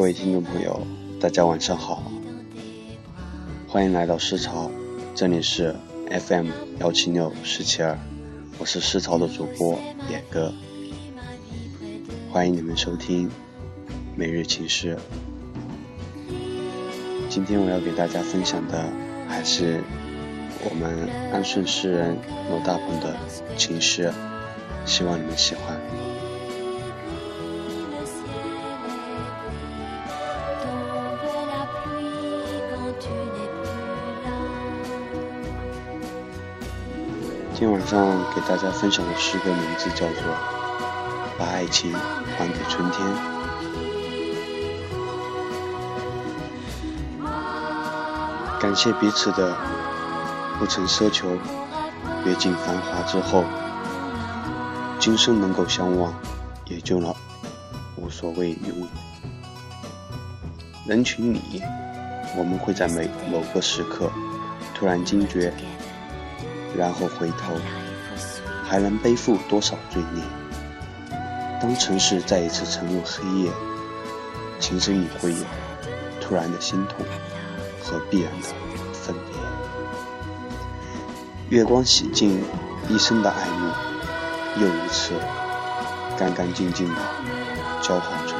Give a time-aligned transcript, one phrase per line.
[0.00, 0.80] 各位听众朋友，
[1.20, 2.02] 大家晚上好，
[3.68, 4.70] 欢迎来到诗潮，
[5.14, 5.76] 这里是
[6.08, 7.98] FM 幺七六四七二，
[8.58, 9.78] 我是诗潮的主播
[10.08, 10.54] 野哥，
[12.32, 13.30] 欢迎你们收听
[14.16, 14.96] 每日情诗。
[17.28, 18.90] 今天我要给大家分享的
[19.28, 19.82] 还是
[20.64, 22.16] 我们安顺诗人
[22.48, 23.14] 罗大鹏的
[23.58, 24.10] 情诗，
[24.86, 25.78] 希望你们喜欢。
[37.60, 40.32] 今天晚上给大家分享的诗歌名字叫做
[41.38, 41.92] 《把爱情
[42.38, 43.06] 还给春天》。
[48.58, 49.54] 感谢彼此的
[50.58, 51.36] 不曾奢求，
[52.24, 53.44] 阅尽繁华之后，
[54.98, 56.14] 今生能够相望，
[56.64, 57.14] 也就了
[57.96, 58.86] 无所谓拥有。
[60.86, 61.62] 人群里，
[62.38, 64.10] 我们会在每某个时刻
[64.74, 65.52] 突然惊觉。
[66.80, 67.52] 然后回头，
[68.64, 70.24] 还能背负多少罪孽？
[71.60, 73.50] 当城市再一次沉入黑夜，
[74.58, 75.44] 情深里会有
[76.22, 77.04] 突然的心痛
[77.82, 78.48] 和必然的
[78.94, 79.38] 分别。
[81.50, 82.42] 月光洗净
[82.88, 85.12] 一生的爱慕，又一次
[86.16, 86.96] 干干净净的
[87.82, 88.39] 交换春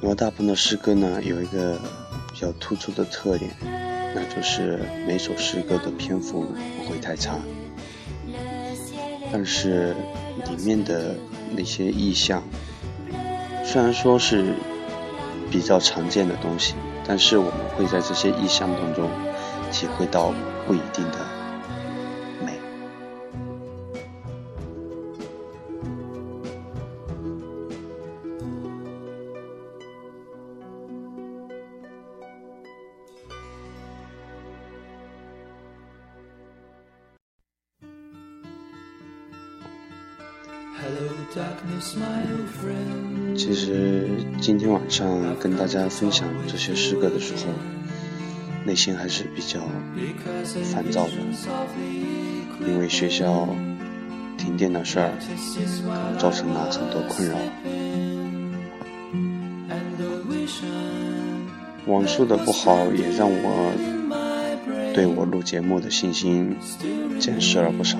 [0.00, 1.78] 罗大鹏的诗歌呢，有一个
[2.32, 3.50] 比较突出的特点，
[4.14, 6.46] 那就是每首诗歌的篇幅
[6.78, 7.38] 不会太长，
[9.30, 9.94] 但是
[10.48, 11.14] 里面的
[11.54, 12.42] 那些意象，
[13.62, 14.54] 虽然说是
[15.50, 16.74] 比较常见的东西，
[17.06, 19.10] 但是我们会在这些意象当中
[19.70, 20.32] 体会到
[20.66, 21.39] 不一定的。
[43.36, 44.08] 其实
[44.40, 47.42] 今天晚上跟大家分享这些诗歌的时候，
[48.64, 49.60] 内心还是比较
[50.72, 51.12] 烦躁的，
[52.66, 53.48] 因为学校
[54.36, 55.12] 停电的事儿，
[56.18, 57.36] 造成了很多困扰。
[61.86, 63.72] 网速的不好也让我
[64.92, 66.56] 对我录节目的信心
[67.20, 67.96] 减失了不少，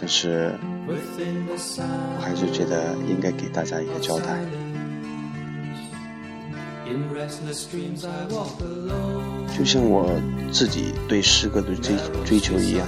[0.00, 0.54] 但是。
[1.58, 4.38] 我还是觉得应该给大家一个交代。
[9.56, 10.08] 就像我
[10.52, 12.86] 自己对诗歌的追追求一样，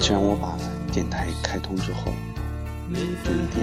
[0.00, 0.58] 既然我把
[0.92, 2.12] 电台开通之后，
[2.92, 3.62] 就一定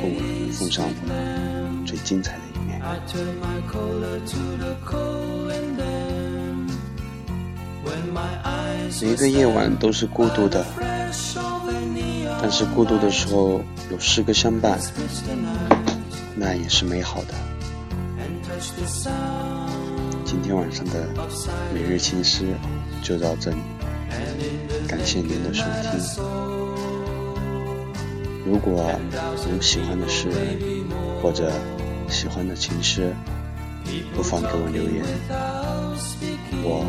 [0.00, 2.80] 会奉上我最精彩的一面。
[9.02, 10.64] 每一个夜晚都是孤独的。
[12.42, 14.78] 但是孤独的时候有诗歌相伴，
[16.34, 17.34] 那也是美好的。
[20.24, 21.08] 今天晚上的
[21.74, 22.54] 每日情诗
[23.02, 23.58] 就到这里，
[24.88, 26.00] 感谢您的收听。
[28.46, 28.90] 如果
[29.52, 30.58] 有喜欢的诗人
[31.22, 31.52] 或者
[32.08, 33.14] 喜欢的情诗，
[34.14, 35.04] 不妨给我留言，
[36.62, 36.84] 我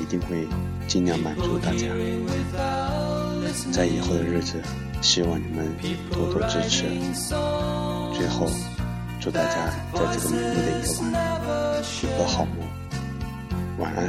[0.00, 0.46] 一定会
[0.86, 1.86] 尽量满足大家。
[3.72, 4.60] 在以后的日子，
[5.00, 5.66] 希望你们
[6.10, 6.84] 多多支持。
[8.14, 8.46] 最后，
[9.18, 11.12] 祝大家在这个美丽的夜晚
[12.02, 12.56] 有个好梦，
[13.78, 14.06] 晚安。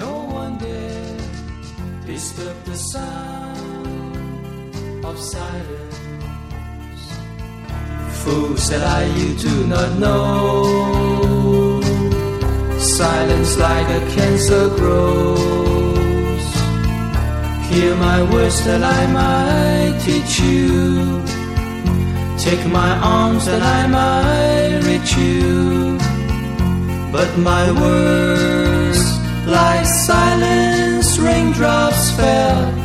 [17.73, 21.23] Hear my words that I might teach you.
[22.37, 25.97] Take my arms that I might reach you.
[27.11, 29.01] But my words,
[29.47, 32.82] like silence, raindrops fell